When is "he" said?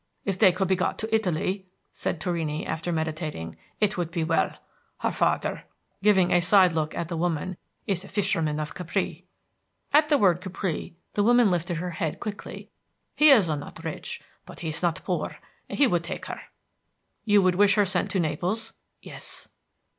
13.15-13.29, 15.69-15.85